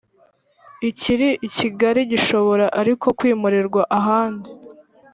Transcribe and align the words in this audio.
Ikiri 0.89 1.29
I 1.47 1.49
Kigali 1.57 2.01
Gishobora 2.11 2.65
ariko 2.81 3.05
kwimurirwa 3.17 3.81
ahandi 3.99 4.49